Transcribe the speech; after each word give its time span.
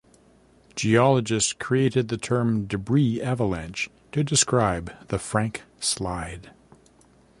Geologists 0.75 1.53
created 1.53 2.07
the 2.07 2.17
term 2.17 2.65
"debris 2.65 3.21
avalanche" 3.21 3.87
to 4.11 4.23
describe 4.23 5.07
the 5.09 5.19
Frank 5.19 5.61
Slide. 5.79 6.49